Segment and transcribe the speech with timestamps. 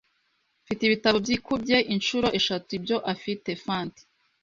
[0.63, 3.49] Mfite ibitabo byikubye inshuro eshatu ibyo afite.
[3.63, 4.01] (fanty)